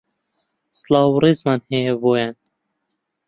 [0.79, 2.35] سڵاو و رێزمان هەیە بۆیان